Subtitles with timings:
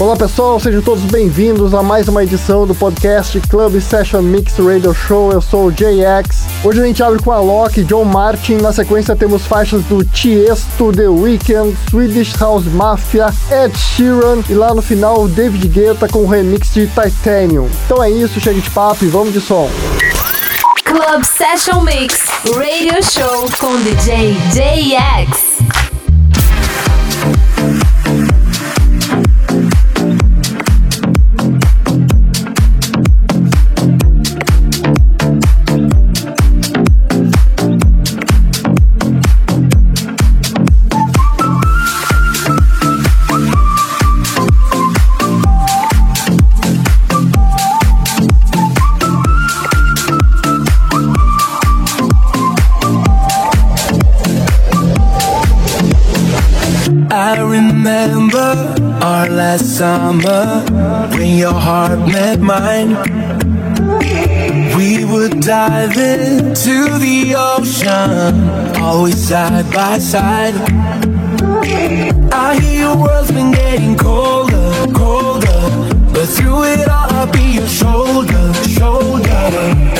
[0.00, 4.94] Olá pessoal, sejam todos bem-vindos a mais uma edição do podcast Club Session Mix Radio
[4.94, 5.32] Show.
[5.32, 6.44] Eu sou o JX.
[6.62, 8.58] Hoje a gente abre com a Loki, John Martin.
[8.58, 14.72] Na sequência temos faixas do Tiesto, The Weeknd, Swedish House Mafia, Ed Sheeran e lá
[14.72, 17.68] no final David Guetta com o remix de Titanium.
[17.84, 19.68] Então é isso, chega de papo e vamos de som.
[20.84, 22.20] Club Session Mix
[22.54, 25.47] Radio Show com DJ JX.
[59.78, 60.64] Summer
[61.16, 62.96] when your heart met mine.
[64.76, 70.54] We would dive into the ocean, always side by side.
[72.32, 75.62] I hear your world's been getting colder, colder,
[76.12, 79.42] but through it all I'll be your shoulder, shoulder.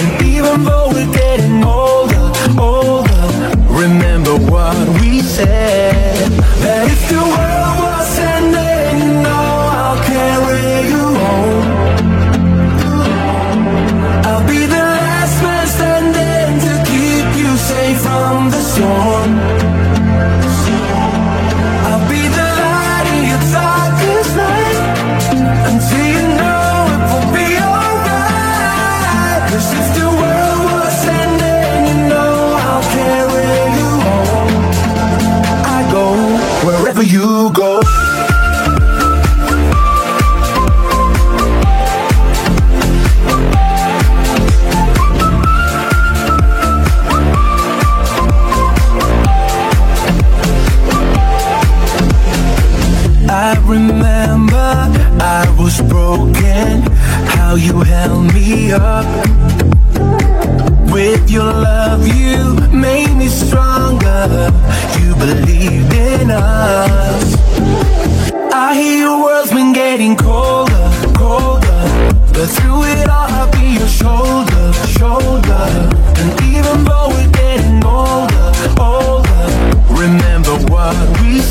[0.01, 2.27] And even though we're getting older,
[2.59, 3.25] older,
[3.71, 6.33] remember what we said.
[6.65, 8.58] That if the world was ending,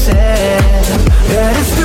[0.08, 0.62] said.
[1.28, 1.77] That if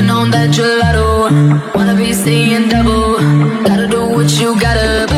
[0.00, 3.18] Puffing on that gelato, wanna be seeing double.
[3.64, 5.09] Gotta do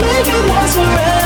[0.00, 1.25] make it last or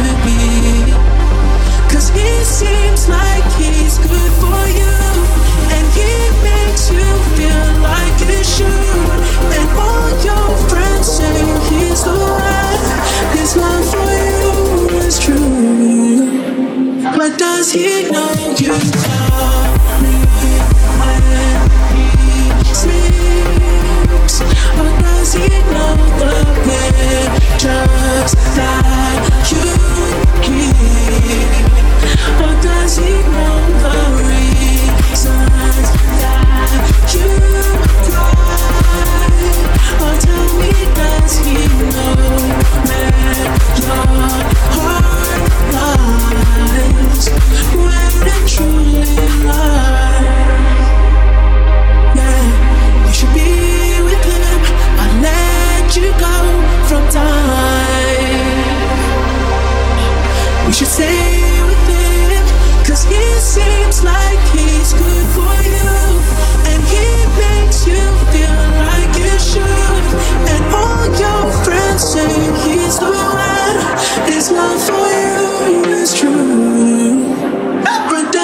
[17.73, 18.10] you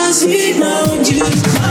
[0.07, 1.66] does he know you